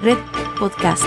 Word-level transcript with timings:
Red 0.00 0.18
Podcast. 0.60 1.04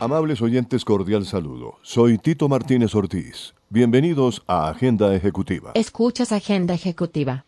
Amables 0.00 0.42
oyentes, 0.42 0.84
cordial 0.84 1.24
saludo. 1.24 1.76
Soy 1.82 2.18
Tito 2.18 2.48
Martínez 2.48 2.92
Ortiz. 2.96 3.54
Bienvenidos 3.68 4.42
a 4.48 4.68
Agenda 4.68 5.14
Ejecutiva. 5.14 5.70
Escuchas 5.74 6.32
Agenda 6.32 6.74
Ejecutiva. 6.74 7.46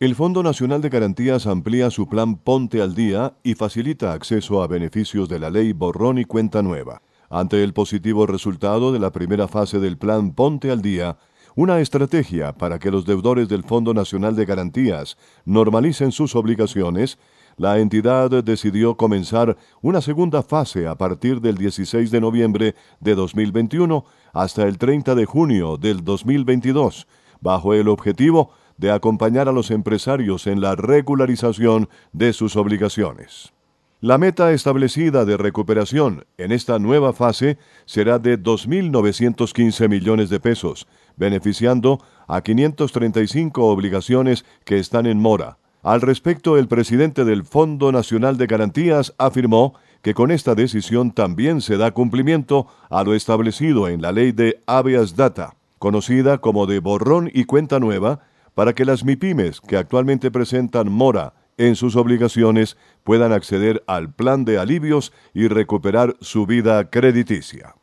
El 0.00 0.14
Fondo 0.14 0.42
Nacional 0.42 0.82
de 0.82 0.90
Garantías 0.90 1.46
amplía 1.46 1.90
su 1.90 2.06
plan 2.06 2.36
Ponte 2.36 2.82
al 2.82 2.94
Día 2.94 3.38
y 3.42 3.54
facilita 3.54 4.12
acceso 4.12 4.62
a 4.62 4.66
beneficios 4.66 5.30
de 5.30 5.38
la 5.38 5.48
ley 5.48 5.72
Borrón 5.72 6.18
y 6.18 6.26
Cuenta 6.26 6.60
Nueva. 6.60 7.00
Ante 7.30 7.64
el 7.64 7.72
positivo 7.72 8.26
resultado 8.26 8.92
de 8.92 8.98
la 8.98 9.12
primera 9.12 9.48
fase 9.48 9.78
del 9.78 9.96
plan 9.96 10.32
Ponte 10.32 10.70
al 10.70 10.82
Día, 10.82 11.16
una 11.56 11.80
estrategia 11.80 12.52
para 12.52 12.78
que 12.78 12.90
los 12.90 13.06
deudores 13.06 13.48
del 13.48 13.62
Fondo 13.62 13.94
Nacional 13.94 14.34
de 14.36 14.44
Garantías 14.44 15.16
normalicen 15.44 16.12
sus 16.12 16.34
obligaciones, 16.34 17.18
la 17.56 17.78
entidad 17.78 18.30
decidió 18.42 18.96
comenzar 18.96 19.56
una 19.82 20.00
segunda 20.00 20.42
fase 20.42 20.86
a 20.86 20.96
partir 20.96 21.40
del 21.40 21.56
16 21.56 22.10
de 22.10 22.20
noviembre 22.20 22.74
de 23.00 23.14
2021 23.14 24.04
hasta 24.32 24.64
el 24.64 24.78
30 24.78 25.14
de 25.14 25.24
junio 25.24 25.76
del 25.76 26.04
2022, 26.04 27.06
bajo 27.40 27.74
el 27.74 27.88
objetivo 27.88 28.50
de 28.76 28.90
acompañar 28.90 29.48
a 29.48 29.52
los 29.52 29.70
empresarios 29.70 30.46
en 30.46 30.60
la 30.60 30.74
regularización 30.74 31.88
de 32.12 32.32
sus 32.32 32.56
obligaciones. 32.56 33.52
La 34.00 34.18
meta 34.18 34.52
establecida 34.52 35.24
de 35.24 35.38
recuperación 35.38 36.26
en 36.36 36.52
esta 36.52 36.78
nueva 36.78 37.14
fase 37.14 37.56
será 37.86 38.18
de 38.18 38.38
2.915 38.38 39.88
millones 39.88 40.28
de 40.28 40.40
pesos, 40.40 40.86
beneficiando 41.16 42.00
a 42.26 42.42
535 42.42 43.64
obligaciones 43.64 44.44
que 44.64 44.78
están 44.78 45.06
en 45.06 45.20
mora. 45.20 45.56
Al 45.84 46.00
respecto, 46.00 46.56
el 46.56 46.66
presidente 46.66 47.26
del 47.26 47.44
Fondo 47.44 47.92
Nacional 47.92 48.38
de 48.38 48.46
Garantías 48.46 49.12
afirmó 49.18 49.74
que 50.00 50.14
con 50.14 50.30
esta 50.30 50.54
decisión 50.54 51.12
también 51.12 51.60
se 51.60 51.76
da 51.76 51.90
cumplimiento 51.90 52.68
a 52.88 53.04
lo 53.04 53.12
establecido 53.12 53.88
en 53.88 54.00
la 54.00 54.10
ley 54.10 54.32
de 54.32 54.62
habeas 54.66 55.14
data, 55.14 55.56
conocida 55.78 56.38
como 56.38 56.64
de 56.64 56.78
borrón 56.78 57.30
y 57.34 57.44
cuenta 57.44 57.80
nueva, 57.80 58.20
para 58.54 58.72
que 58.72 58.86
las 58.86 59.04
MIPIMES 59.04 59.60
que 59.60 59.76
actualmente 59.76 60.30
presentan 60.30 60.90
mora 60.90 61.34
en 61.58 61.76
sus 61.76 61.96
obligaciones 61.96 62.78
puedan 63.02 63.34
acceder 63.34 63.84
al 63.86 64.10
plan 64.10 64.46
de 64.46 64.56
alivios 64.56 65.12
y 65.34 65.48
recuperar 65.48 66.16
su 66.22 66.46
vida 66.46 66.88
crediticia. 66.88 67.74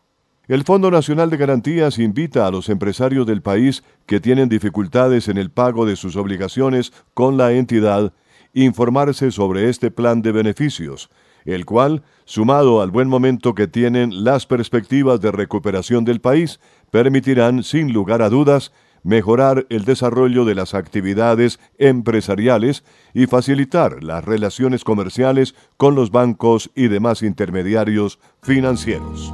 El 0.52 0.66
Fondo 0.66 0.92
Nacional 0.92 1.30
de 1.30 1.38
Garantías 1.38 1.98
invita 1.98 2.46
a 2.46 2.52
los 2.52 2.68
empresarios 2.68 3.26
del 3.26 3.42
país 3.42 3.86
que 4.06 4.20
tienen 4.20 4.50
dificultades 4.50 5.30
en 5.30 5.38
el 5.38 5.50
pago 5.50 5.86
de 5.86 5.96
sus 5.96 6.18
obligaciones 6.18 6.92
con 7.14 7.38
la 7.38 7.54
entidad 7.54 8.12
informarse 8.54 9.32
sobre 9.32 9.70
este 9.70 9.92
plan 9.92 10.22
de 10.22 10.34
beneficios, 10.34 11.10
el 11.46 11.66
cual, 11.66 12.04
sumado 12.26 12.82
al 12.82 12.92
buen 12.92 13.08
momento 13.08 13.56
que 13.56 13.70
tienen 13.70 14.26
las 14.26 14.46
perspectivas 14.46 15.22
de 15.22 15.32
recuperación 15.32 16.04
del 16.04 16.20
país, 16.20 16.60
permitirán, 16.90 17.64
sin 17.64 17.94
lugar 17.94 18.22
a 18.22 18.28
dudas, 18.28 18.74
mejorar 19.04 19.66
el 19.70 19.86
desarrollo 19.86 20.44
de 20.44 20.56
las 20.56 20.74
actividades 20.74 21.62
empresariales 21.78 22.84
y 23.14 23.26
facilitar 23.26 24.04
las 24.04 24.26
relaciones 24.26 24.84
comerciales 24.84 25.56
con 25.78 25.96
los 25.96 26.12
bancos 26.12 26.72
y 26.76 26.90
demás 26.90 27.24
intermediarios 27.24 28.20
financieros. 28.42 29.34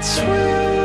between 0.00 0.79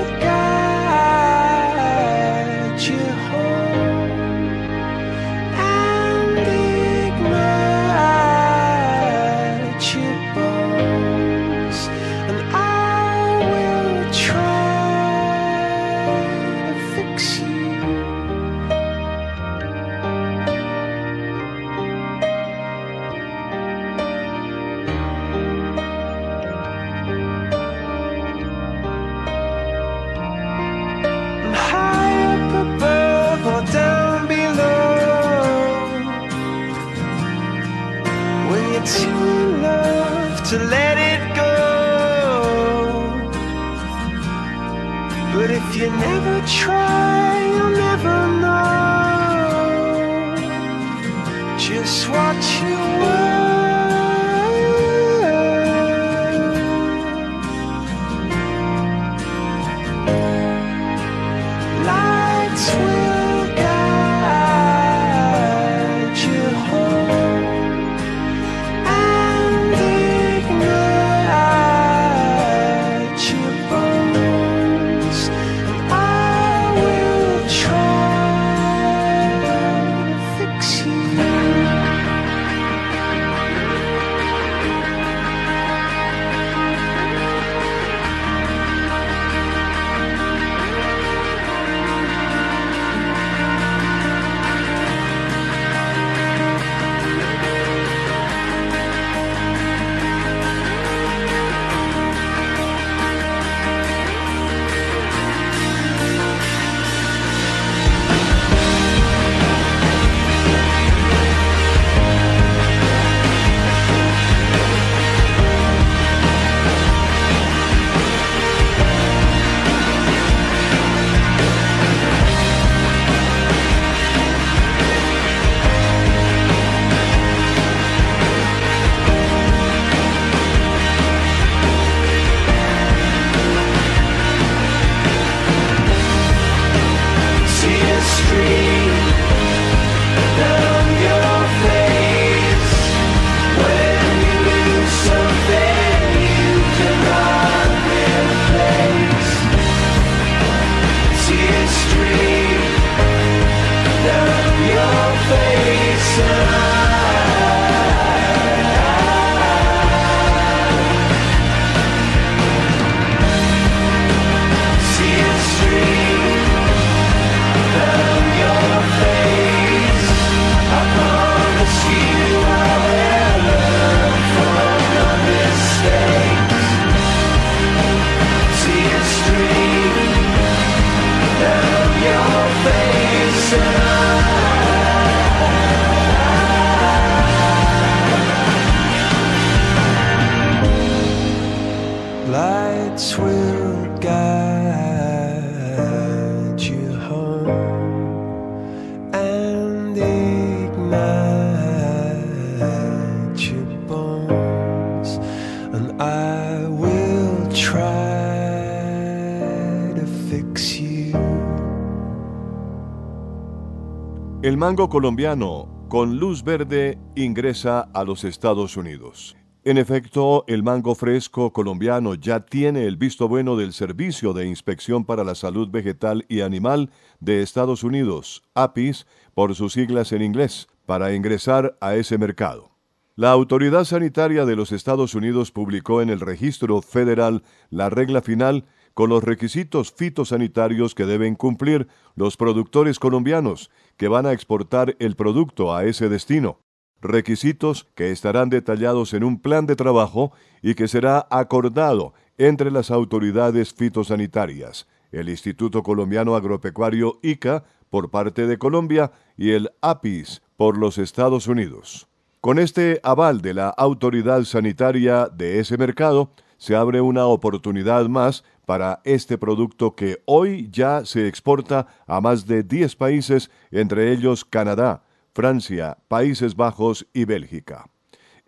mango 214.65 214.89
colombiano 214.89 215.85
con 215.89 216.17
luz 216.17 216.43
verde 216.43 216.97
ingresa 217.15 217.81
a 217.93 218.03
los 218.03 218.23
Estados 218.23 218.77
Unidos. 218.77 219.37
En 219.63 219.77
efecto, 219.77 220.43
el 220.47 220.63
mango 220.63 220.95
fresco 220.95 221.53
colombiano 221.53 222.15
ya 222.15 222.47
tiene 222.47 222.87
el 222.87 222.97
visto 222.97 223.27
bueno 223.27 223.57
del 223.57 223.73
Servicio 223.73 224.33
de 224.33 224.47
Inspección 224.47 225.05
para 225.05 225.23
la 225.23 225.35
Salud 225.35 225.69
Vegetal 225.69 226.25
y 226.29 226.41
Animal 226.41 226.89
de 227.19 227.43
Estados 227.43 227.83
Unidos, 227.83 228.41
APIS, 228.55 229.05
por 229.35 229.53
sus 229.53 229.73
siglas 229.73 230.11
en 230.11 230.23
inglés, 230.23 230.67
para 230.87 231.13
ingresar 231.13 231.77
a 231.79 231.93
ese 231.93 232.17
mercado. 232.17 232.71
La 233.15 233.29
Autoridad 233.29 233.83
Sanitaria 233.83 234.45
de 234.45 234.55
los 234.55 234.71
Estados 234.71 235.13
Unidos 235.13 235.51
publicó 235.51 236.01
en 236.01 236.09
el 236.09 236.19
registro 236.19 236.81
federal 236.81 237.43
la 237.69 237.91
regla 237.91 238.23
final 238.23 238.65
con 238.95 239.11
los 239.11 239.23
requisitos 239.23 239.91
fitosanitarios 239.91 240.95
que 240.95 241.05
deben 241.05 241.35
cumplir 241.35 241.87
los 242.15 242.35
productores 242.35 242.97
colombianos 242.97 243.69
que 243.97 244.07
van 244.07 244.25
a 244.25 244.31
exportar 244.31 244.95
el 244.97 245.15
producto 245.15 245.75
a 245.75 245.85
ese 245.85 246.09
destino 246.09 246.65
requisitos 247.05 247.87
que 247.95 248.11
estarán 248.11 248.49
detallados 248.49 249.13
en 249.13 249.23
un 249.23 249.39
plan 249.39 249.65
de 249.65 249.75
trabajo 249.75 250.31
y 250.61 250.75
que 250.75 250.87
será 250.87 251.27
acordado 251.29 252.13
entre 252.37 252.71
las 252.71 252.91
autoridades 252.91 253.73
fitosanitarias, 253.73 254.87
el 255.11 255.29
Instituto 255.29 255.83
Colombiano 255.83 256.35
Agropecuario 256.35 257.19
ICA 257.21 257.63
por 257.89 258.09
parte 258.09 258.47
de 258.47 258.57
Colombia 258.57 259.11
y 259.37 259.51
el 259.51 259.71
APIS 259.81 260.41
por 260.57 260.77
los 260.77 260.97
Estados 260.97 261.47
Unidos. 261.47 262.07
Con 262.41 262.59
este 262.59 262.99
aval 263.03 263.41
de 263.41 263.53
la 263.53 263.69
autoridad 263.69 264.43
sanitaria 264.43 265.27
de 265.27 265.59
ese 265.59 265.77
mercado, 265.77 266.31
se 266.57 266.75
abre 266.75 267.01
una 267.01 267.25
oportunidad 267.25 268.07
más 268.07 268.43
para 268.65 269.01
este 269.03 269.37
producto 269.37 269.95
que 269.95 270.21
hoy 270.25 270.69
ya 270.71 271.05
se 271.05 271.27
exporta 271.27 271.87
a 272.07 272.21
más 272.21 272.47
de 272.47 272.63
10 272.63 272.95
países, 272.95 273.49
entre 273.71 274.11
ellos 274.11 274.45
Canadá, 274.45 275.03
Francia, 275.33 275.97
Países 276.07 276.55
Bajos 276.55 277.07
y 277.13 277.25
Bélgica. 277.25 277.85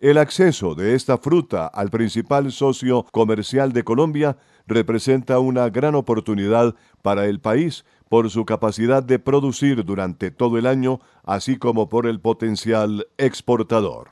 El 0.00 0.16
acceso 0.18 0.76
de 0.76 0.94
esta 0.94 1.18
fruta 1.18 1.66
al 1.66 1.90
principal 1.90 2.52
socio 2.52 3.04
comercial 3.10 3.72
de 3.72 3.82
Colombia 3.82 4.36
representa 4.66 5.40
una 5.40 5.68
gran 5.70 5.96
oportunidad 5.96 6.76
para 7.02 7.26
el 7.26 7.40
país 7.40 7.84
por 8.08 8.30
su 8.30 8.44
capacidad 8.44 9.02
de 9.02 9.18
producir 9.18 9.84
durante 9.84 10.30
todo 10.30 10.56
el 10.56 10.66
año, 10.66 11.00
así 11.24 11.56
como 11.56 11.88
por 11.88 12.06
el 12.06 12.20
potencial 12.20 13.08
exportador. 13.18 14.10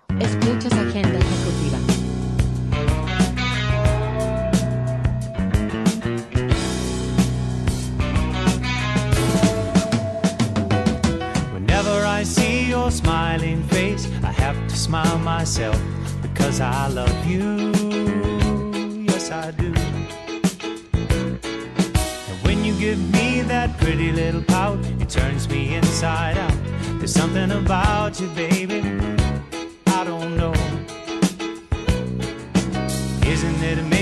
Myself 15.46 15.80
because 16.22 16.60
I 16.60 16.88
love 16.88 17.24
you. 17.24 17.70
Yes, 19.04 19.30
I 19.30 19.52
do. 19.52 19.72
And 22.28 22.38
when 22.42 22.64
you 22.64 22.76
give 22.80 22.98
me 23.12 23.42
that 23.42 23.78
pretty 23.78 24.10
little 24.10 24.42
pout, 24.42 24.84
it 25.00 25.08
turns 25.08 25.48
me 25.48 25.76
inside 25.76 26.36
out. 26.36 26.58
There's 26.98 27.14
something 27.14 27.52
about 27.52 28.20
you, 28.20 28.26
baby. 28.30 28.80
I 29.86 30.02
don't 30.02 30.36
know. 30.36 30.54
Isn't 33.24 33.62
it 33.62 33.78
amazing 33.78 33.95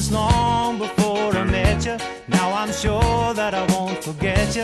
was 0.00 0.10
long 0.10 0.78
before 0.78 1.36
I 1.36 1.44
met 1.44 1.84
you. 1.84 1.96
Now 2.28 2.52
I'm 2.54 2.72
sure 2.72 3.34
that 3.34 3.52
I 3.52 3.64
won't 3.72 4.02
forget 4.02 4.56
you, 4.56 4.62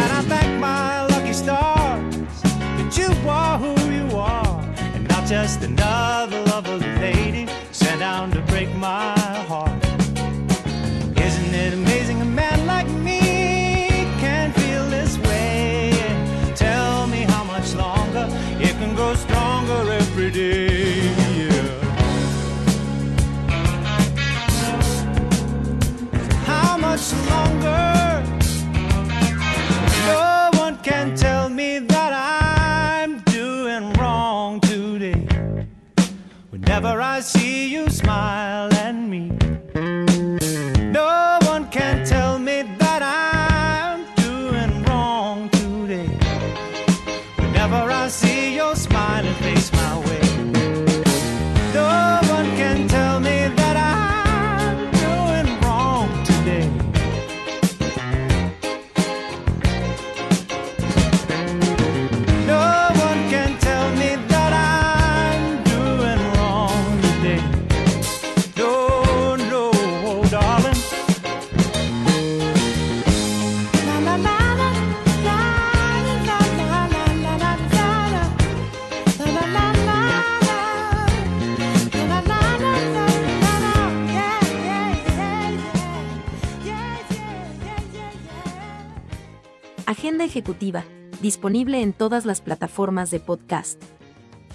and 0.00 0.08
I 0.18 0.20
thank 0.32 0.50
my 0.58 1.06
lucky 1.14 1.32
stars 1.32 2.42
that 2.76 2.90
you 2.98 3.10
are 3.28 3.56
who 3.56 3.74
you 3.98 4.06
are, 4.16 4.60
and 4.94 5.06
not 5.08 5.28
just 5.28 5.62
another 5.62 6.40
lovely 6.52 6.92
lady 7.06 7.46
sent 7.70 8.00
down 8.00 8.32
to 8.32 8.40
break 8.52 8.70
my 8.74 9.16
heart. 9.50 9.80
Isn't 11.26 11.54
it 11.64 11.72
amazing 11.74 12.03
Ejecutiva, 90.24 90.84
disponible 91.20 91.82
en 91.82 91.92
todas 91.92 92.24
las 92.24 92.40
plataformas 92.40 93.10
de 93.10 93.20
podcast. 93.20 93.82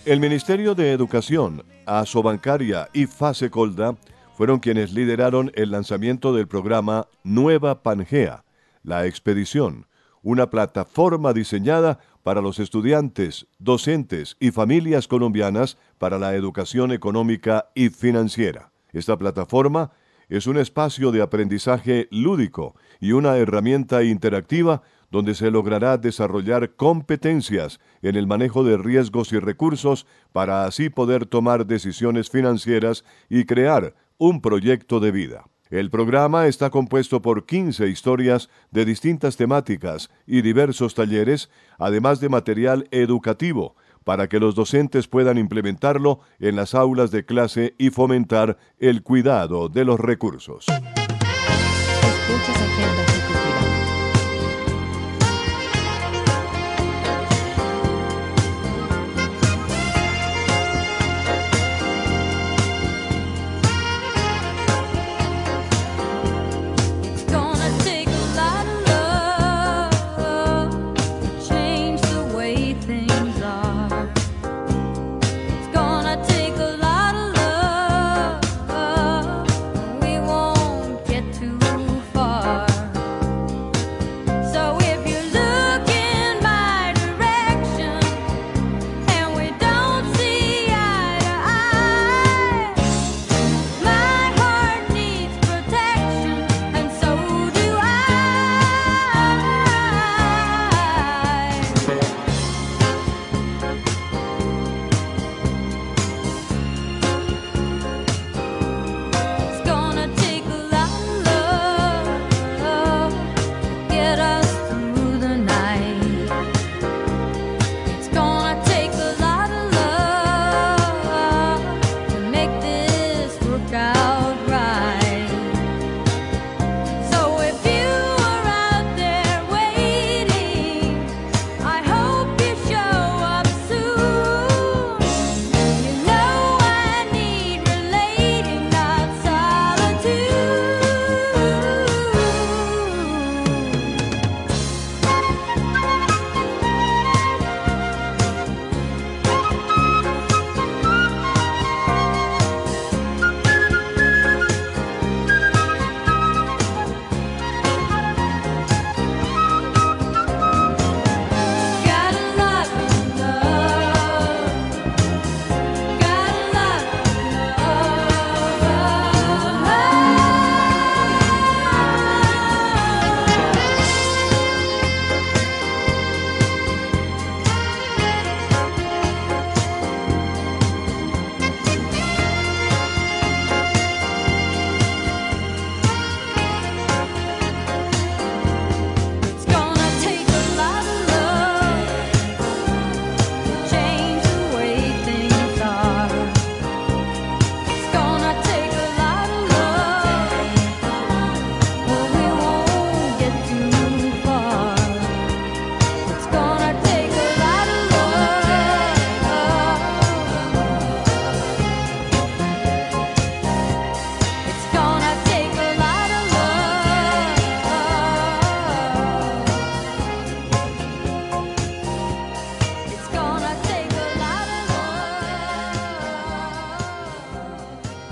El 0.06 0.20
Ministerio 0.20 0.76
de 0.76 0.92
Educación, 0.92 1.64
Asobancaria 1.86 2.90
y 2.94 3.06
Fase 3.06 3.50
Colda 3.50 3.96
fueron 4.36 4.60
quienes 4.60 4.94
lideraron 4.94 5.52
el 5.56 5.72
lanzamiento 5.72 6.34
del 6.34 6.48
programa 6.48 7.08
Nueva 7.24 7.84
Pangea, 7.84 8.46
la 8.84 9.06
expedición, 9.06 9.86
una 10.24 10.50
plataforma 10.50 11.34
diseñada 11.34 12.00
para 12.24 12.42
los 12.42 12.60
estudiantes, 12.60 13.48
docentes 13.60 14.38
y 14.40 14.52
familias 14.52 15.08
colombianas 15.08 15.78
para 15.98 16.18
la 16.18 16.36
educación 16.36 16.92
económica 16.92 17.70
y 17.76 17.90
financiera. 17.90 18.72
Esta 18.92 19.18
plataforma 19.18 19.92
es 20.30 20.48
un 20.48 20.58
espacio 20.58 21.12
de 21.12 21.22
aprendizaje 21.22 22.08
lúdico 22.12 22.76
y 23.00 23.12
una 23.14 23.38
herramienta 23.38 24.04
interactiva 24.04 24.84
donde 25.12 25.36
se 25.36 25.52
logrará 25.52 25.98
desarrollar 25.98 26.76
competencias 26.76 27.80
en 28.02 28.16
el 28.16 28.28
manejo 28.28 28.64
de 28.64 28.78
riesgos 28.78 29.34
y 29.34 29.40
recursos 29.40 30.06
para 30.32 30.66
así 30.66 30.90
poder 30.90 31.26
tomar 31.26 31.66
decisiones 31.66 32.30
financieras 32.30 33.04
y 33.30 33.46
crear 33.46 33.96
un 34.18 34.42
proyecto 34.42 35.00
de 35.00 35.12
vida. 35.12 35.46
El 35.70 35.92
programa 35.92 36.48
está 36.48 36.72
compuesto 36.72 37.22
por 37.22 37.46
15 37.46 37.88
historias 37.88 38.50
de 38.72 38.86
distintas 38.86 39.38
temáticas 39.38 40.10
y 40.26 40.42
diversos 40.42 40.96
talleres, 40.96 41.50
además 41.78 42.20
de 42.20 42.30
material 42.30 42.88
educativo 42.92 43.76
para 44.04 44.28
que 44.28 44.40
los 44.40 44.56
docentes 44.56 45.08
puedan 45.08 45.38
implementarlo 45.38 46.22
en 46.40 46.56
las 46.56 46.74
aulas 46.74 47.12
de 47.12 47.26
clase 47.26 47.76
y 47.78 47.92
fomentar 47.92 48.58
el 48.80 49.04
cuidado 49.04 49.70
de 49.70 49.86
los 49.86 50.00
recursos. 50.00 50.66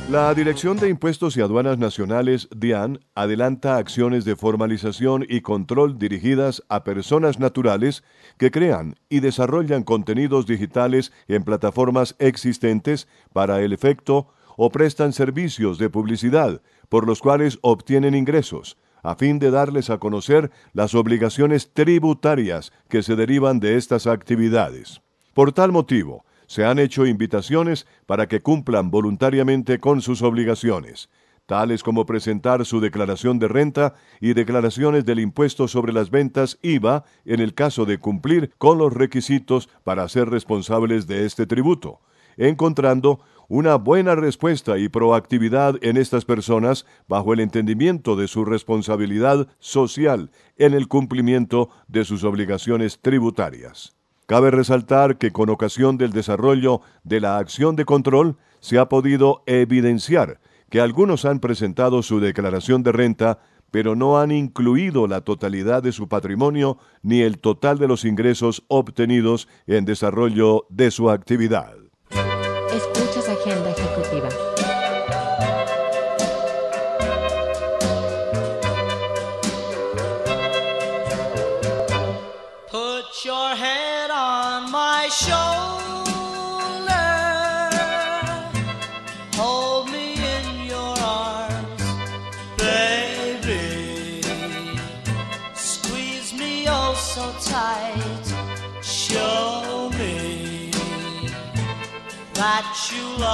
La 0.10 0.34
Dirección 0.34 0.78
de 0.78 0.88
Impuestos 0.88 1.36
y 1.36 1.42
Aduanas 1.42 1.78
Nacionales, 1.80 2.48
DIAN, 2.56 3.02
adelanta 3.14 3.76
acciones 3.76 4.24
de 4.24 4.38
formalización 4.38 5.26
y 5.28 5.42
control 5.42 6.00
dirigidas 6.00 6.64
a 6.70 6.86
personas 6.86 7.40
naturales 7.40 8.06
que 8.38 8.50
crean 8.50 8.96
y 9.10 9.20
desarrollan 9.20 9.84
contenidos 9.84 10.48
digitales 10.48 11.12
en 11.28 11.44
plataformas 11.44 12.16
existentes 12.20 13.10
para 13.34 13.62
el 13.62 13.74
efecto 13.74 14.30
o 14.56 14.70
prestan 14.70 15.12
servicios 15.12 15.78
de 15.78 15.90
publicidad 15.90 16.62
por 16.88 17.06
los 17.06 17.20
cuales 17.20 17.60
obtienen 17.62 18.16
ingresos, 18.16 18.78
a 19.04 19.16
fin 19.16 19.40
de 19.40 19.52
darles 19.52 19.90
a 19.90 19.98
conocer 19.98 20.52
las 20.72 20.96
obligaciones 20.96 21.74
tributarias 21.74 22.72
que 22.88 23.04
se 23.04 23.18
derivan 23.18 23.60
de 23.60 23.76
estas 23.76 24.08
actividades. 24.08 25.02
Por 25.34 25.52
tal 25.52 25.74
motivo, 25.74 26.24
se 26.48 26.66
han 26.66 26.80
hecho 26.80 27.06
invitaciones 27.06 27.86
para 28.06 28.28
que 28.28 28.42
cumplan 28.42 28.90
voluntariamente 28.90 29.80
con 29.80 30.02
sus 30.02 30.22
obligaciones, 30.24 31.10
tales 31.46 31.84
como 31.84 32.06
presentar 32.06 32.66
su 32.66 32.80
declaración 32.80 33.40
de 33.40 33.48
renta 33.48 33.94
y 34.20 34.34
declaraciones 34.34 35.06
del 35.06 35.20
impuesto 35.20 35.68
sobre 35.68 35.94
las 35.94 36.10
ventas 36.10 36.58
IVA 36.62 37.06
en 37.26 37.40
el 37.40 37.54
caso 37.54 37.86
de 37.86 38.00
cumplir 38.00 38.54
con 38.58 38.78
los 38.78 38.94
requisitos 38.94 39.70
para 39.84 40.08
ser 40.10 40.30
responsables 40.30 41.08
de 41.08 41.26
este 41.26 41.46
tributo, 41.46 42.02
encontrando 42.38 43.20
una 43.50 43.76
buena 43.76 44.16
respuesta 44.16 44.78
y 44.78 44.90
proactividad 44.90 45.76
en 45.82 45.98
estas 45.98 46.26
personas 46.26 46.86
bajo 47.08 47.34
el 47.34 47.40
entendimiento 47.40 48.16
de 48.16 48.28
su 48.28 48.44
responsabilidad 48.44 49.48
social 49.60 50.32
en 50.58 50.74
el 50.74 50.88
cumplimiento 50.88 51.70
de 51.88 52.04
sus 52.04 52.24
obligaciones 52.26 53.00
tributarias. 53.00 53.97
Cabe 54.28 54.52
resaltar 54.52 55.18
que 55.18 55.32
con 55.32 55.50
ocasión 55.50 55.98
del 55.98 56.12
desarrollo 56.12 56.82
de 57.06 57.22
la 57.22 57.38
acción 57.38 57.78
de 57.78 57.86
control 57.86 58.36
se 58.60 58.78
ha 58.78 58.90
podido 58.90 59.42
evidenciar 59.46 60.42
que 60.70 60.82
algunos 60.82 61.24
han 61.24 61.40
presentado 61.40 62.04
su 62.04 62.20
declaración 62.20 62.84
de 62.84 62.92
renta, 62.92 63.40
pero 63.72 63.96
no 63.96 64.20
han 64.20 64.32
incluido 64.32 65.08
la 65.08 65.22
totalidad 65.22 65.82
de 65.82 65.94
su 65.94 66.10
patrimonio 66.10 66.78
ni 67.02 67.22
el 67.22 67.40
total 67.40 67.80
de 67.80 67.88
los 67.88 68.04
ingresos 68.04 68.66
obtenidos 68.68 69.48
en 69.66 69.86
desarrollo 69.86 70.66
de 70.70 70.92
su 70.92 71.10
actividad. 71.10 71.87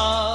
Love 0.04 0.33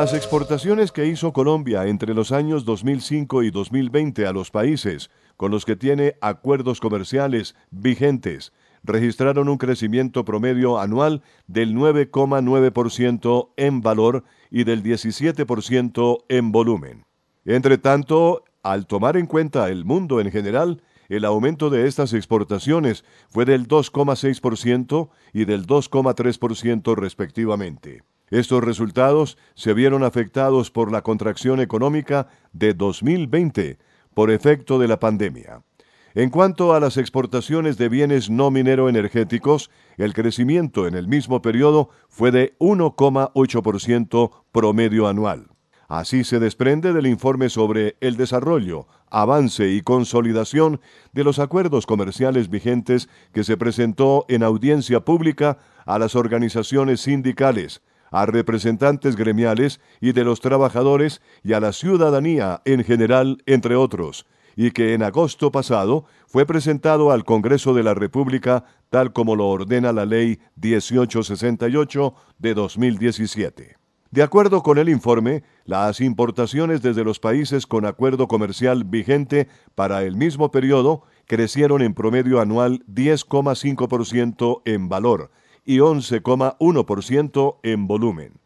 Las 0.00 0.14
exportaciones 0.14 0.92
que 0.92 1.04
hizo 1.04 1.34
Colombia 1.34 1.86
entre 1.86 2.14
los 2.14 2.32
años 2.32 2.64
2005 2.64 3.42
y 3.42 3.50
2020 3.50 4.26
a 4.26 4.32
los 4.32 4.50
países 4.50 5.10
con 5.36 5.50
los 5.50 5.66
que 5.66 5.76
tiene 5.76 6.16
acuerdos 6.22 6.80
comerciales 6.80 7.54
vigentes 7.70 8.54
registraron 8.82 9.50
un 9.50 9.58
crecimiento 9.58 10.24
promedio 10.24 10.78
anual 10.80 11.20
del 11.48 11.74
9,9% 11.74 13.50
en 13.58 13.82
valor 13.82 14.24
y 14.50 14.64
del 14.64 14.82
17% 14.82 16.24
en 16.30 16.50
volumen. 16.50 17.04
Entre 17.44 17.76
tanto, 17.76 18.44
al 18.62 18.86
tomar 18.86 19.18
en 19.18 19.26
cuenta 19.26 19.68
el 19.68 19.84
mundo 19.84 20.22
en 20.22 20.30
general, 20.30 20.82
el 21.10 21.26
aumento 21.26 21.68
de 21.68 21.86
estas 21.86 22.14
exportaciones 22.14 23.04
fue 23.28 23.44
del 23.44 23.68
2,6% 23.68 25.10
y 25.34 25.44
del 25.44 25.66
2,3% 25.66 26.96
respectivamente. 26.96 28.02
Estos 28.30 28.62
resultados 28.62 29.36
se 29.54 29.74
vieron 29.74 30.04
afectados 30.04 30.70
por 30.70 30.92
la 30.92 31.02
contracción 31.02 31.60
económica 31.60 32.28
de 32.52 32.74
2020 32.74 33.78
por 34.14 34.30
efecto 34.30 34.78
de 34.78 34.88
la 34.88 35.00
pandemia. 35.00 35.62
En 36.14 36.30
cuanto 36.30 36.74
a 36.74 36.80
las 36.80 36.96
exportaciones 36.96 37.76
de 37.76 37.88
bienes 37.88 38.30
no 38.30 38.50
minero 38.50 38.88
energéticos, 38.88 39.70
el 39.96 40.12
crecimiento 40.12 40.86
en 40.86 40.94
el 40.94 41.06
mismo 41.06 41.40
periodo 41.40 41.90
fue 42.08 42.32
de 42.32 42.56
1,8% 42.58 44.30
promedio 44.50 45.06
anual. 45.06 45.46
Así 45.86 46.22
se 46.22 46.38
desprende 46.38 46.92
del 46.92 47.06
informe 47.06 47.48
sobre 47.48 47.96
el 48.00 48.16
desarrollo, 48.16 48.86
avance 49.08 49.70
y 49.70 49.82
consolidación 49.82 50.80
de 51.12 51.24
los 51.24 51.40
acuerdos 51.40 51.84
comerciales 51.84 52.48
vigentes 52.48 53.08
que 53.32 53.42
se 53.42 53.56
presentó 53.56 54.24
en 54.28 54.44
audiencia 54.44 55.04
pública 55.04 55.58
a 55.86 55.98
las 55.98 56.14
organizaciones 56.14 57.00
sindicales, 57.00 57.82
a 58.10 58.26
representantes 58.26 59.16
gremiales 59.16 59.80
y 60.00 60.12
de 60.12 60.24
los 60.24 60.40
trabajadores 60.40 61.20
y 61.42 61.52
a 61.52 61.60
la 61.60 61.72
ciudadanía 61.72 62.62
en 62.64 62.84
general, 62.84 63.42
entre 63.46 63.76
otros, 63.76 64.26
y 64.56 64.72
que 64.72 64.94
en 64.94 65.02
agosto 65.02 65.52
pasado 65.52 66.04
fue 66.26 66.46
presentado 66.46 67.12
al 67.12 67.24
Congreso 67.24 67.74
de 67.74 67.82
la 67.82 67.94
República 67.94 68.64
tal 68.90 69.12
como 69.12 69.36
lo 69.36 69.48
ordena 69.48 69.92
la 69.92 70.06
Ley 70.06 70.40
1868 70.56 72.14
de 72.38 72.54
2017. 72.54 73.76
De 74.10 74.24
acuerdo 74.24 74.64
con 74.64 74.78
el 74.78 74.88
informe, 74.88 75.44
las 75.64 76.00
importaciones 76.00 76.82
desde 76.82 77.04
los 77.04 77.20
países 77.20 77.64
con 77.64 77.86
acuerdo 77.86 78.26
comercial 78.26 78.82
vigente 78.82 79.46
para 79.76 80.02
el 80.02 80.16
mismo 80.16 80.50
periodo 80.50 81.04
crecieron 81.26 81.80
en 81.80 81.94
promedio 81.94 82.40
anual 82.40 82.84
10,5% 82.88 84.62
en 84.64 84.88
valor 84.88 85.30
y 85.64 85.78
11,1% 85.78 87.56
en 87.62 87.86
volumen. 87.86 88.40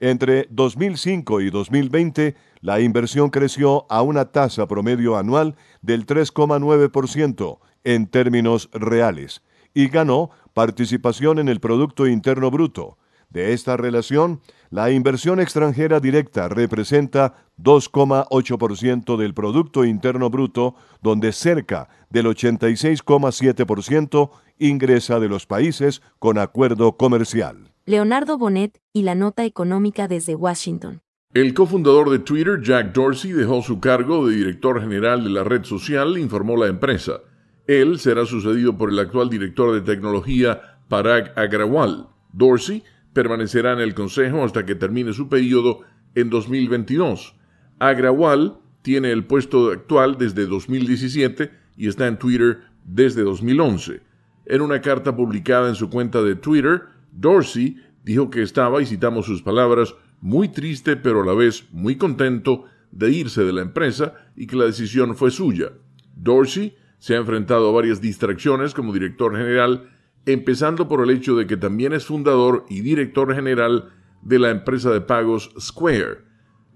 Entre 0.00 0.46
2005 0.50 1.40
y 1.40 1.50
2020, 1.50 2.34
la 2.60 2.80
inversión 2.80 3.30
creció 3.30 3.86
a 3.88 4.02
una 4.02 4.26
tasa 4.26 4.66
promedio 4.66 5.16
anual 5.16 5.56
del 5.82 6.06
3,9% 6.06 7.58
en 7.84 8.06
términos 8.06 8.70
reales 8.72 9.42
y 9.72 9.88
ganó 9.88 10.30
participación 10.52 11.38
en 11.38 11.48
el 11.48 11.60
Producto 11.60 12.06
Interno 12.06 12.50
Bruto. 12.50 12.98
De 13.30 13.52
esta 13.52 13.76
relación, 13.76 14.40
la 14.70 14.90
inversión 14.90 15.40
extranjera 15.40 16.00
directa 16.00 16.48
representa 16.48 17.34
2,8% 17.60 19.16
del 19.16 19.34
Producto 19.34 19.84
Interno 19.84 20.30
Bruto, 20.30 20.74
donde 21.02 21.32
cerca 21.32 21.88
del 22.10 22.26
86,7% 22.26 24.30
ingresa 24.58 25.20
de 25.20 25.28
los 25.28 25.46
países 25.46 26.02
con 26.18 26.38
acuerdo 26.38 26.96
comercial. 26.96 27.72
Leonardo 27.86 28.38
Bonet 28.38 28.80
y 28.92 29.02
la 29.02 29.14
nota 29.14 29.44
económica 29.44 30.08
desde 30.08 30.34
Washington. 30.34 31.02
El 31.34 31.52
cofundador 31.52 32.10
de 32.10 32.20
Twitter, 32.20 32.60
Jack 32.62 32.92
Dorsey, 32.92 33.32
dejó 33.32 33.60
su 33.60 33.80
cargo 33.80 34.26
de 34.26 34.36
director 34.36 34.80
general 34.80 35.24
de 35.24 35.30
la 35.30 35.44
red 35.44 35.64
social, 35.64 36.16
informó 36.16 36.56
la 36.56 36.68
empresa. 36.68 37.20
Él 37.66 37.98
será 37.98 38.24
sucedido 38.24 38.78
por 38.78 38.90
el 38.90 38.98
actual 38.98 39.28
director 39.28 39.74
de 39.74 39.80
tecnología, 39.80 40.78
Parag 40.88 41.32
Agrawal. 41.36 42.08
Dorsey 42.32 42.84
permanecerá 43.12 43.72
en 43.72 43.80
el 43.80 43.94
consejo 43.94 44.44
hasta 44.44 44.64
que 44.64 44.74
termine 44.74 45.12
su 45.12 45.28
periodo 45.28 45.80
en 46.14 46.30
2022. 46.30 47.34
Agrawal 47.78 48.58
tiene 48.82 49.10
el 49.10 49.24
puesto 49.24 49.72
actual 49.72 50.18
desde 50.18 50.46
2017 50.46 51.50
y 51.76 51.88
está 51.88 52.06
en 52.06 52.18
Twitter 52.18 52.60
desde 52.84 53.22
2011. 53.22 54.02
En 54.46 54.60
una 54.60 54.80
carta 54.80 55.16
publicada 55.16 55.68
en 55.68 55.74
su 55.74 55.88
cuenta 55.88 56.22
de 56.22 56.34
Twitter, 56.36 56.82
Dorsey 57.12 57.76
dijo 58.04 58.30
que 58.30 58.42
estaba, 58.42 58.82
y 58.82 58.86
citamos 58.86 59.26
sus 59.26 59.42
palabras, 59.42 59.94
muy 60.20 60.48
triste 60.48 60.96
pero 60.96 61.22
a 61.22 61.26
la 61.26 61.34
vez 61.34 61.66
muy 61.72 61.96
contento 61.96 62.64
de 62.90 63.10
irse 63.10 63.44
de 63.44 63.52
la 63.52 63.62
empresa 63.62 64.14
y 64.36 64.46
que 64.46 64.56
la 64.56 64.64
decisión 64.64 65.16
fue 65.16 65.30
suya. 65.30 65.72
Dorsey 66.14 66.76
se 66.98 67.14
ha 67.14 67.18
enfrentado 67.18 67.68
a 67.68 67.72
varias 67.72 68.00
distracciones 68.00 68.72
como 68.72 68.92
director 68.92 69.36
general, 69.36 69.90
empezando 70.26 70.88
por 70.88 71.02
el 71.02 71.10
hecho 71.10 71.36
de 71.36 71.46
que 71.46 71.56
también 71.56 71.92
es 71.92 72.06
fundador 72.06 72.64
y 72.68 72.80
director 72.80 73.34
general 73.34 73.92
de 74.22 74.38
la 74.38 74.50
empresa 74.50 74.90
de 74.90 75.00
pagos 75.00 75.52
Square. 75.58 76.22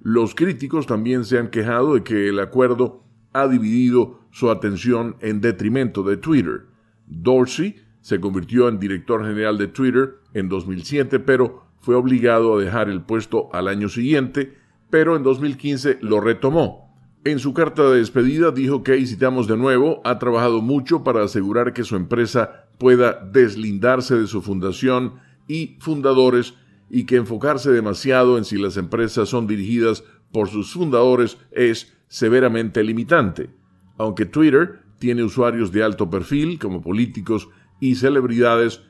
Los 0.02 0.34
críticos 0.34 0.86
también 0.86 1.24
se 1.24 1.38
han 1.38 1.48
quejado 1.48 1.94
de 1.94 2.02
que 2.02 2.28
el 2.28 2.40
acuerdo 2.40 3.04
ha 3.32 3.48
dividido 3.48 4.20
su 4.30 4.50
atención 4.50 5.16
en 5.20 5.40
detrimento 5.40 6.02
de 6.02 6.16
Twitter. 6.16 6.67
Dorsey 7.08 7.76
se 8.00 8.20
convirtió 8.20 8.68
en 8.68 8.78
director 8.78 9.24
general 9.26 9.58
de 9.58 9.68
Twitter 9.68 10.16
en 10.34 10.48
2007, 10.48 11.20
pero 11.20 11.64
fue 11.80 11.94
obligado 11.94 12.56
a 12.56 12.60
dejar 12.60 12.88
el 12.88 13.02
puesto 13.02 13.48
al 13.52 13.68
año 13.68 13.88
siguiente, 13.88 14.56
pero 14.90 15.16
en 15.16 15.22
2015 15.22 15.98
lo 16.02 16.20
retomó. 16.20 16.88
En 17.24 17.38
su 17.40 17.52
carta 17.52 17.90
de 17.90 17.98
despedida 17.98 18.52
dijo 18.52 18.82
que, 18.82 18.96
y 18.96 19.04
de 19.04 19.56
nuevo, 19.56 20.00
ha 20.04 20.18
trabajado 20.18 20.62
mucho 20.62 21.02
para 21.02 21.24
asegurar 21.24 21.72
que 21.72 21.84
su 21.84 21.96
empresa 21.96 22.68
pueda 22.78 23.12
deslindarse 23.12 24.16
de 24.16 24.26
su 24.26 24.40
fundación 24.40 25.14
y 25.46 25.76
fundadores 25.80 26.54
y 26.88 27.04
que 27.04 27.16
enfocarse 27.16 27.70
demasiado 27.70 28.38
en 28.38 28.44
si 28.44 28.56
las 28.56 28.76
empresas 28.76 29.28
son 29.28 29.46
dirigidas 29.46 30.04
por 30.32 30.48
sus 30.48 30.72
fundadores 30.72 31.38
es 31.50 31.92
severamente 32.06 32.82
limitante. 32.82 33.50
Aunque 33.98 34.24
Twitter 34.24 34.80
tiene 34.98 35.22
usuarios 35.22 35.72
de 35.72 35.82
alto 35.82 36.10
perfil 36.10 36.58
como 36.58 36.82
políticos 36.82 37.48
y 37.80 37.94
celebridades 37.94 38.82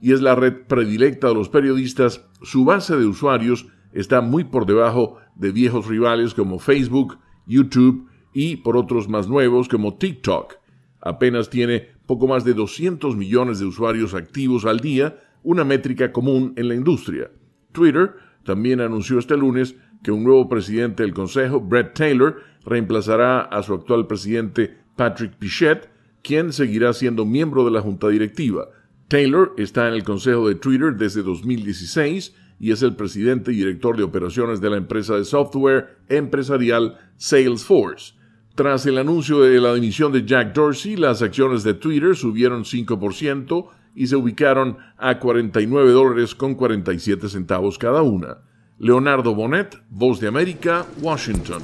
y 0.00 0.12
es 0.12 0.20
la 0.20 0.34
red 0.34 0.66
predilecta 0.66 1.28
de 1.28 1.34
los 1.34 1.48
periodistas, 1.48 2.24
su 2.42 2.64
base 2.64 2.96
de 2.96 3.06
usuarios 3.06 3.66
está 3.92 4.20
muy 4.20 4.44
por 4.44 4.66
debajo 4.66 5.16
de 5.34 5.52
viejos 5.52 5.86
rivales 5.86 6.34
como 6.34 6.58
Facebook, 6.58 7.18
YouTube 7.46 8.08
y 8.32 8.56
por 8.56 8.76
otros 8.76 9.08
más 9.08 9.28
nuevos 9.28 9.68
como 9.68 9.96
TikTok. 9.96 10.54
Apenas 11.00 11.48
tiene 11.48 11.88
poco 12.06 12.26
más 12.28 12.44
de 12.44 12.54
200 12.54 13.16
millones 13.16 13.58
de 13.58 13.66
usuarios 13.66 14.14
activos 14.14 14.64
al 14.64 14.80
día, 14.80 15.18
una 15.42 15.64
métrica 15.64 16.12
común 16.12 16.52
en 16.56 16.68
la 16.68 16.74
industria. 16.74 17.30
Twitter 17.72 18.14
también 18.44 18.80
anunció 18.80 19.18
este 19.18 19.36
lunes 19.36 19.76
que 20.02 20.12
un 20.12 20.24
nuevo 20.24 20.48
presidente 20.48 21.02
del 21.02 21.14
Consejo, 21.14 21.60
Brett 21.60 21.94
Taylor, 21.94 22.42
reemplazará 22.64 23.40
a 23.40 23.62
su 23.62 23.74
actual 23.74 24.06
presidente 24.06 24.78
Patrick 24.96 25.36
Pichette, 25.36 25.88
quien 26.22 26.52
seguirá 26.52 26.92
siendo 26.92 27.24
miembro 27.24 27.64
de 27.64 27.70
la 27.70 27.82
junta 27.82 28.08
directiva. 28.08 28.68
Taylor 29.08 29.54
está 29.56 29.86
en 29.86 29.94
el 29.94 30.02
Consejo 30.02 30.48
de 30.48 30.56
Twitter 30.56 30.96
desde 30.96 31.22
2016 31.22 32.34
y 32.58 32.72
es 32.72 32.82
el 32.82 32.96
presidente 32.96 33.52
y 33.52 33.56
director 33.56 33.96
de 33.96 34.02
operaciones 34.02 34.60
de 34.60 34.70
la 34.70 34.78
empresa 34.78 35.14
de 35.14 35.24
software 35.24 35.98
empresarial 36.08 36.98
Salesforce. 37.16 38.14
Tras 38.54 38.86
el 38.86 38.98
anuncio 38.98 39.42
de 39.42 39.60
la 39.60 39.74
dimisión 39.74 40.12
de 40.12 40.24
Jack 40.24 40.54
Dorsey, 40.54 40.96
las 40.96 41.20
acciones 41.20 41.62
de 41.62 41.74
Twitter 41.74 42.16
subieron 42.16 42.64
5% 42.64 43.68
y 43.94 44.06
se 44.06 44.16
ubicaron 44.16 44.78
a 44.96 45.18
49 45.18 45.92
dólares 45.92 46.34
con 46.34 46.54
47 46.54 47.28
centavos 47.28 47.78
cada 47.78 48.02
una. 48.02 48.38
Leonardo 48.78 49.34
Bonet, 49.34 49.78
Voz 49.90 50.20
de 50.20 50.28
América, 50.28 50.86
Washington. 51.00 51.62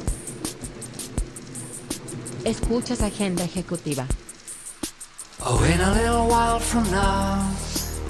Escuchas 2.45 3.01
Agenda 3.03 3.45
Ejecutiva. 3.45 4.07
Oh, 5.45 5.63
in 5.65 5.81
a 5.81 5.93
little 5.93 6.29
while 6.29 6.59
from 6.59 6.85
now, 6.91 7.51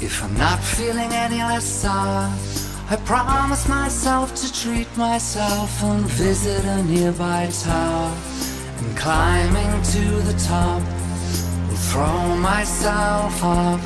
if 0.01 0.23
I'm 0.23 0.37
not 0.37 0.59
feeling 0.59 1.12
any 1.12 1.38
less 1.38 1.64
sour, 1.64 2.31
I 2.90 2.97
promise 3.05 3.68
myself 3.68 4.35
to 4.35 4.53
treat 4.53 4.88
myself 4.97 5.83
and 5.83 6.05
visit 6.05 6.64
a 6.64 6.83
nearby 6.83 7.49
tower. 7.62 8.12
And 8.79 8.97
climbing 8.97 9.83
to 9.95 10.05
the 10.29 10.37
top, 10.47 10.83
will 11.68 11.83
throw 11.90 12.37
myself 12.37 13.42
up 13.45 13.81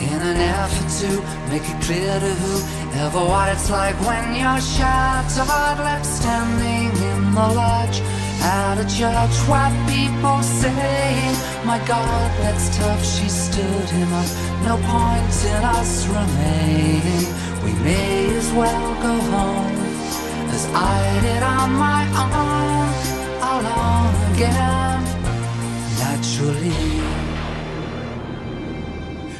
in 0.00 0.20
an 0.20 0.36
effort 0.36 0.88
to 1.00 1.10
make 1.50 1.62
it 1.68 1.82
clear 1.82 2.20
to 2.20 2.34
whoever 2.34 3.24
what 3.24 3.48
it's 3.52 3.70
like 3.70 3.96
when 4.06 4.34
you're 4.34 4.60
shattered, 4.60 5.78
left 5.78 6.06
standing 6.06 6.90
in 6.90 7.34
the 7.34 7.48
lodge 7.54 8.02
at 8.40 8.74
to 8.76 8.84
judge 8.84 9.36
what 9.48 9.72
people 9.88 10.42
say, 10.42 11.34
My 11.64 11.78
God, 11.86 12.30
that's 12.42 12.76
tough. 12.76 13.04
She 13.04 13.28
stood 13.28 13.88
him 13.90 14.12
up. 14.12 14.28
No 14.64 14.76
point 14.76 15.36
in 15.44 15.62
us 15.64 16.06
remaining. 16.06 17.26
We 17.64 17.72
may 17.84 18.36
as 18.36 18.50
well 18.52 18.94
go 19.02 19.14
home 19.32 19.76
as 20.50 20.66
I 20.74 21.20
did 21.20 21.42
on 21.42 21.72
my 21.72 22.04
own, 22.24 22.88
alone 23.54 24.14
again, 24.32 25.02
naturally. 25.98 27.18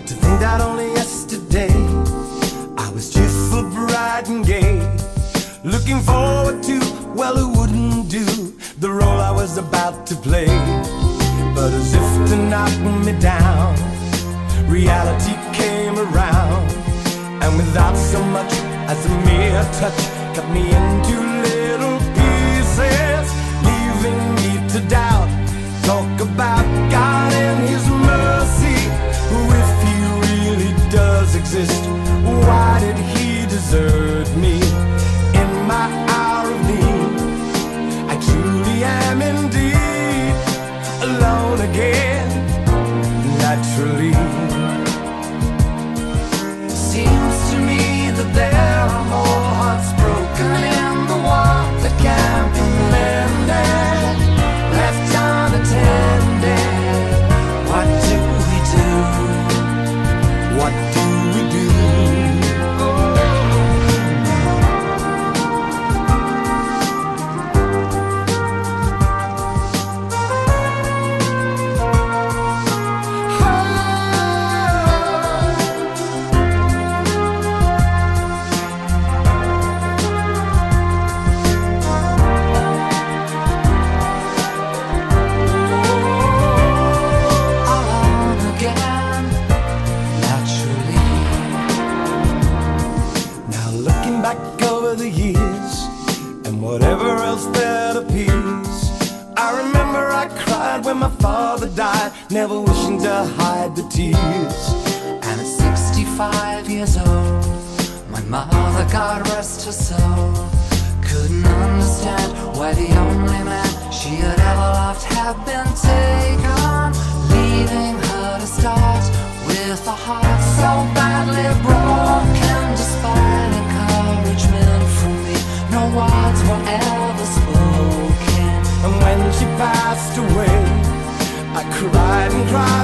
To 0.06 0.14
think 0.14 0.40
that 0.40 0.60
only 0.60 0.88
yesterday 0.92 1.74
I 2.76 2.90
was 2.92 3.10
just 3.10 3.28
cheerful, 3.50 3.70
bright 3.70 4.28
and 4.28 4.44
gay, 4.44 4.78
looking 5.64 6.00
forward 6.00 6.62
to, 6.64 6.78
well, 7.14 7.57
about 9.58 10.06
to 10.06 10.14
play? 10.14 10.46
But 11.54 11.72
as 11.72 11.94
if 11.94 12.30
to 12.30 12.36
knock 12.36 12.72
me 13.04 13.12
down, 13.20 13.74
reality 14.68 15.34
came 15.52 15.98
around, 15.98 16.70
and 17.42 17.56
without 17.56 17.96
so 17.96 18.22
much 18.24 18.52
as 18.88 19.04
a 19.06 19.14
mere 19.26 19.62
touch, 19.80 20.00
cut 20.34 20.48
me 20.50 20.62
into 20.70 21.37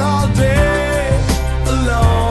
all 0.03 0.35
day, 0.35 1.11
alone. 1.67 2.25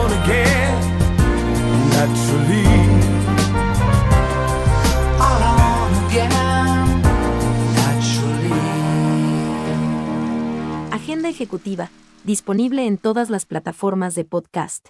Agenda 10.90 11.28
ejecutiva, 11.28 11.90
disponible 12.24 12.86
en 12.86 12.98
todas 12.98 13.30
las 13.30 13.46
plataformas 13.46 14.14
de 14.14 14.24
podcast. 14.24 14.88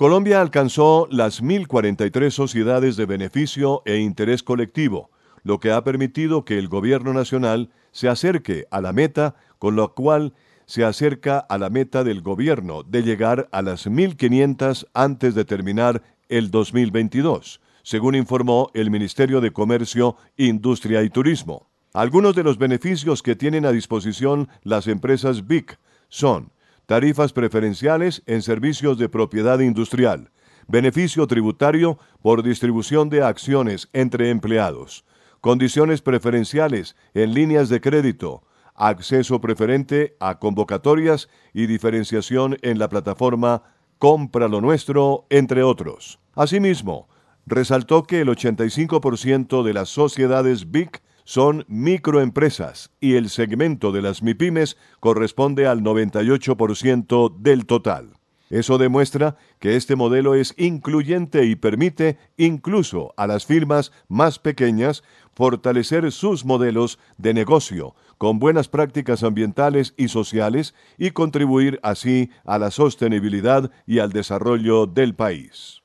Colombia 0.00 0.40
alcanzó 0.40 1.06
las 1.10 1.42
1.043 1.42 2.30
sociedades 2.30 2.96
de 2.96 3.04
beneficio 3.04 3.82
e 3.84 3.98
interés 3.98 4.42
colectivo, 4.42 5.10
lo 5.42 5.60
que 5.60 5.72
ha 5.72 5.84
permitido 5.84 6.46
que 6.46 6.58
el 6.58 6.68
gobierno 6.68 7.12
nacional 7.12 7.68
se 7.92 8.08
acerque 8.08 8.64
a 8.70 8.80
la 8.80 8.94
meta, 8.94 9.34
con 9.58 9.76
lo 9.76 9.92
cual 9.92 10.32
se 10.64 10.86
acerca 10.86 11.38
a 11.38 11.58
la 11.58 11.68
meta 11.68 12.02
del 12.02 12.22
gobierno 12.22 12.82
de 12.82 13.02
llegar 13.02 13.50
a 13.52 13.60
las 13.60 13.86
1.500 13.86 14.86
antes 14.94 15.34
de 15.34 15.44
terminar 15.44 16.02
el 16.30 16.50
2022, 16.50 17.60
según 17.82 18.14
informó 18.14 18.70
el 18.72 18.90
Ministerio 18.90 19.42
de 19.42 19.52
Comercio, 19.52 20.16
Industria 20.38 21.02
y 21.02 21.10
Turismo. 21.10 21.68
Algunos 21.92 22.34
de 22.34 22.44
los 22.44 22.56
beneficios 22.56 23.22
que 23.22 23.36
tienen 23.36 23.66
a 23.66 23.70
disposición 23.70 24.48
las 24.62 24.86
empresas 24.86 25.46
BIC 25.46 25.78
son 26.08 26.52
tarifas 26.90 27.32
preferenciales 27.32 28.24
en 28.26 28.42
servicios 28.42 28.98
de 28.98 29.08
propiedad 29.08 29.60
industrial, 29.60 30.32
beneficio 30.66 31.24
tributario 31.28 32.00
por 32.20 32.42
distribución 32.42 33.08
de 33.10 33.22
acciones 33.22 33.88
entre 33.92 34.30
empleados, 34.30 35.04
condiciones 35.40 36.02
preferenciales 36.02 36.96
en 37.14 37.32
líneas 37.32 37.68
de 37.68 37.80
crédito, 37.80 38.42
acceso 38.74 39.40
preferente 39.40 40.16
a 40.18 40.40
convocatorias 40.40 41.28
y 41.54 41.66
diferenciación 41.66 42.56
en 42.60 42.80
la 42.80 42.88
plataforma 42.88 43.62
Compra 43.98 44.48
lo 44.48 44.60
Nuestro, 44.60 45.26
entre 45.30 45.62
otros. 45.62 46.18
Asimismo, 46.34 47.08
resaltó 47.46 48.02
que 48.02 48.22
el 48.22 48.28
85% 48.30 49.62
de 49.62 49.74
las 49.74 49.90
sociedades 49.90 50.72
BIC 50.72 51.00
son 51.30 51.64
microempresas 51.68 52.90
y 52.98 53.14
el 53.14 53.30
segmento 53.30 53.92
de 53.92 54.02
las 54.02 54.20
MIPIMES 54.20 54.76
corresponde 54.98 55.68
al 55.68 55.80
98% 55.80 57.36
del 57.38 57.66
total. 57.66 58.14
Eso 58.48 58.78
demuestra 58.78 59.36
que 59.60 59.76
este 59.76 59.94
modelo 59.94 60.34
es 60.34 60.54
incluyente 60.56 61.44
y 61.44 61.54
permite 61.54 62.18
incluso 62.36 63.14
a 63.16 63.28
las 63.28 63.46
firmas 63.46 63.92
más 64.08 64.40
pequeñas 64.40 65.04
fortalecer 65.32 66.10
sus 66.10 66.44
modelos 66.44 66.98
de 67.16 67.32
negocio 67.32 67.94
con 68.18 68.40
buenas 68.40 68.66
prácticas 68.66 69.22
ambientales 69.22 69.94
y 69.96 70.08
sociales 70.08 70.74
y 70.98 71.12
contribuir 71.12 71.78
así 71.84 72.30
a 72.44 72.58
la 72.58 72.72
sostenibilidad 72.72 73.70
y 73.86 74.00
al 74.00 74.10
desarrollo 74.10 74.86
del 74.86 75.14
país. 75.14 75.80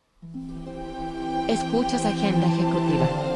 Escuchas 1.47 2.03
Agenda 2.03 2.47
Ejecutiva. 2.47 3.34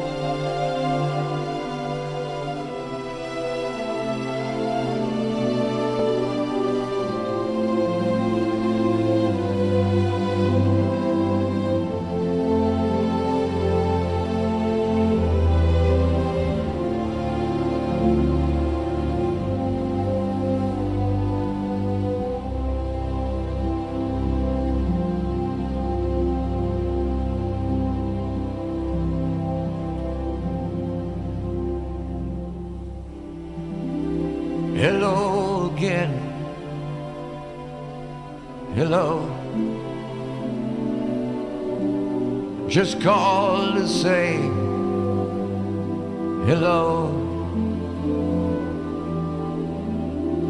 Just 42.70 43.00
called 43.00 43.74
to 43.74 43.88
say 43.88 44.36
hello. 46.46 47.10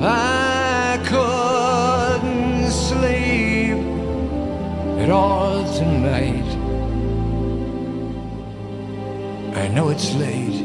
I 0.02 1.00
couldn't 1.06 2.70
sleep 2.70 3.78
at 5.00 5.08
all 5.08 5.64
tonight. 5.78 6.44
I 9.56 9.68
know 9.68 9.88
it's 9.88 10.14
late. 10.16 10.62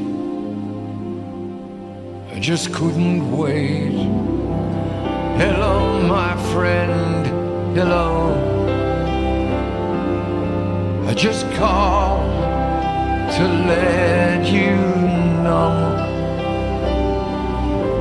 I 2.36 2.40
just 2.42 2.74
couldn't 2.74 3.32
wait. 3.32 3.94
Hello, 5.38 6.02
my 6.02 6.36
friend. 6.52 7.78
Hello. 7.78 8.45
Just 11.16 11.50
called 11.54 12.30
to 13.36 13.48
let 13.68 14.46
you 14.52 14.76
know. 15.46 15.96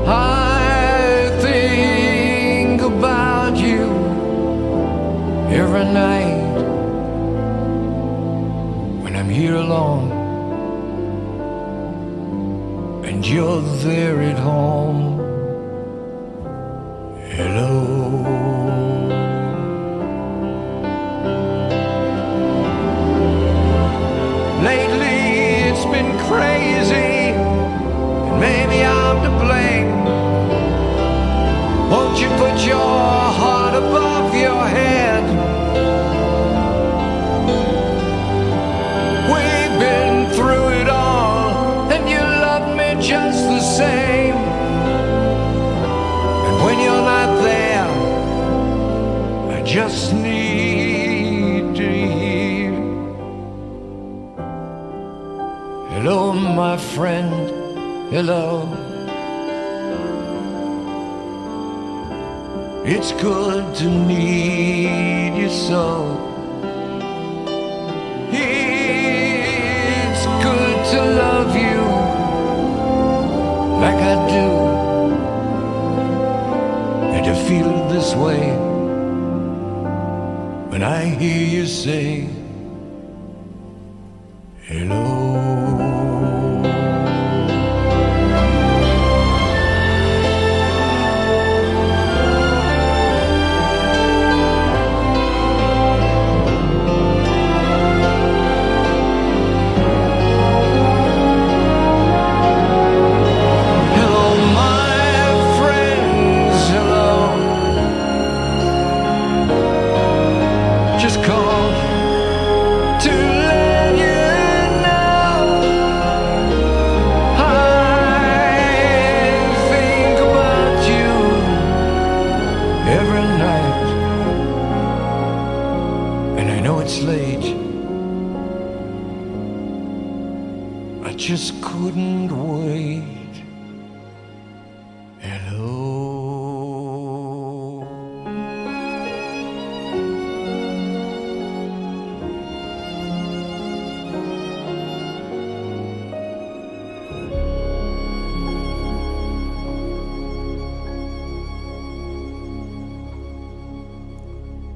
I 0.05 1.31
think 1.41 2.83
about 2.83 3.57
you 3.57 3.85
every 5.49 5.85
night 5.85 6.57
when 9.03 9.15
I'm 9.15 9.29
here 9.29 9.55
alone 9.55 10.11
and 13.05 13.25
you're 13.25 13.63
there 13.85 14.21
at 14.23 14.39
home. 14.41 15.19
Hello. 17.31 17.74
My 56.75 56.81
friend. 56.81 57.51
Hello. 58.11 58.67
It's 62.85 63.13
good 63.13 63.75
to 63.77 63.89
need 63.89 65.37
you 65.41 65.51
so. 65.51 65.85
It's 68.33 70.25
good 70.47 70.79
to 70.93 71.01
love 71.23 71.51
you 71.67 71.81
like 73.85 74.01
I 74.13 74.17
do. 74.37 74.49
And 77.15 77.25
to 77.25 77.35
feel 77.47 77.89
this 77.89 78.15
way 78.17 78.45
when 80.71 80.83
I 80.83 81.05
hear 81.05 81.47
you 81.47 81.67
say, 81.67 82.34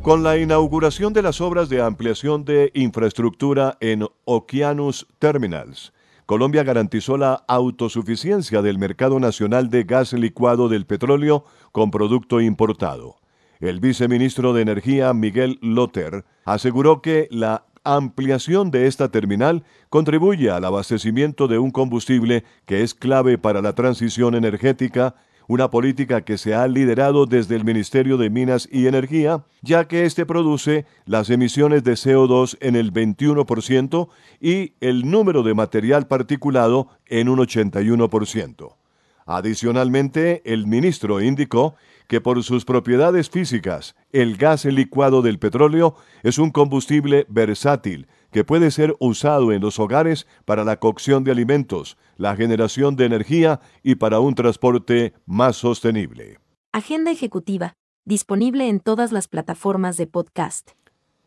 Con 0.09 0.23
la 0.23 0.39
inauguración 0.39 1.13
de 1.13 1.21
las 1.21 1.43
obras 1.43 1.69
de 1.69 1.83
ampliación 1.83 2.47
de 2.47 2.71
infraestructura 2.73 3.77
en 3.79 4.07
Oceanus 4.25 5.07
Terminals, 5.19 5.93
Colombia 6.25 6.63
garantizó 6.63 7.19
la 7.19 7.45
autosuficiencia 7.47 8.63
del 8.63 8.79
mercado 8.79 9.21
nacional 9.21 9.69
de 9.69 9.85
gas 9.85 10.15
licuado 10.15 10.71
del 10.71 10.87
petróleo 10.87 11.45
con 11.73 11.91
producto 11.91 12.41
importado. 12.41 13.17
El 13.61 13.81
viceministro 13.81 14.55
de 14.55 14.63
Energía, 14.63 15.13
Miguel 15.13 15.59
Lotter, 15.61 16.25
aseguró 16.47 17.03
que 17.03 17.29
la 17.31 17.67
ampliación 17.85 18.71
de 18.71 18.87
esta 18.87 19.11
terminal 19.11 19.63
contribuye 19.91 20.51
al 20.51 20.65
abastecimiento 20.65 21.49
de 21.49 21.59
un 21.59 21.71
combustible 21.71 22.45
que 22.65 22.83
es 22.83 22.95
clave 22.95 23.37
para 23.37 23.61
la 23.61 23.75
transición 23.75 24.35
energética 24.35 25.17
una 25.49 25.71
política 25.71 26.21
que 26.21 26.39
se 26.39 26.55
ha 26.55 26.69
liderado 26.69 27.27
desde 27.27 27.57
el 27.57 27.65
Ministerio 27.65 28.19
de 28.19 28.31
Minas 28.31 28.69
y 28.71 28.87
Energía, 28.87 29.45
ya 29.63 29.89
que 29.89 30.05
éste 30.05 30.27
produce 30.27 30.85
las 31.07 31.31
emisiones 31.31 31.83
de 31.83 31.93
CO2 31.93 32.59
en 32.61 32.77
el 32.77 32.93
21% 32.93 34.09
y 34.41 34.75
el 34.81 35.11
número 35.11 35.43
de 35.43 35.55
material 35.55 36.07
particulado 36.07 36.89
en 37.07 37.31
un 37.31 37.39
81%. 37.39 38.77
Adicionalmente, 39.25 40.43
el 40.45 40.67
ministro 40.67 41.21
indicó 41.23 41.75
que 42.09 42.21
por 42.21 42.43
sus 42.43 42.65
propiedades 42.65 43.31
físicas, 43.31 43.97
el 44.13 44.37
gas 44.37 44.67
licuado 44.67 45.23
del 45.23 45.39
petróleo 45.39 45.97
es 46.23 46.39
un 46.39 46.51
combustible 46.51 47.27
versátil 47.29 48.07
que 48.31 48.45
puede 48.45 48.71
ser 48.71 48.95
usado 49.01 49.53
en 49.53 49.61
los 49.61 49.79
hogares 49.79 50.27
para 50.45 50.65
la 50.65 50.79
cocción 50.79 51.25
de 51.25 51.33
alimentos, 51.33 51.97
la 52.17 52.37
generación 52.37 52.97
de 52.97 53.07
energía 53.07 53.61
y 53.83 53.95
para 53.97 54.21
un 54.21 54.35
transporte 54.35 55.15
más 55.27 55.57
sostenible. 55.57 56.39
Agenda 56.73 57.11
ejecutiva, 57.11 57.75
disponible 58.05 58.69
en 58.69 58.81
todas 58.81 59.13
las 59.13 59.29
plataformas 59.29 59.97
de 59.97 60.07
podcast. 60.07 60.71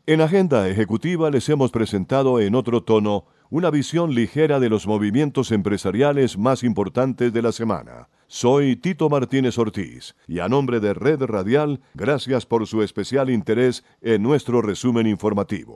En 0.08 0.20
Agenda 0.20 0.68
Ejecutiva 0.68 1.30
les 1.30 1.48
hemos 1.50 1.70
presentado 1.72 2.40
en 2.40 2.56
otro 2.56 2.84
tono 2.84 3.26
una 3.52 3.70
visión 3.70 4.16
ligera 4.16 4.60
de 4.60 4.70
los 4.70 4.88
movimientos 4.88 5.52
empresariales 5.52 6.38
más 6.38 6.64
importantes 6.64 7.32
de 7.34 7.42
la 7.42 7.52
semana. 7.52 8.10
Soy 8.28 8.78
Tito 8.78 9.10
Martínez 9.10 9.58
Ortiz 9.58 10.16
y 10.28 10.40
a 10.40 10.48
nombre 10.48 10.80
de 10.80 10.94
Red 10.94 11.24
Radial, 11.24 11.82
gracias 11.94 12.46
por 12.46 12.66
su 12.66 12.82
especial 12.82 13.30
interés 13.30 13.84
en 14.02 14.24
nuestro 14.24 14.62
resumen 14.62 15.06
informativo. 15.06 15.76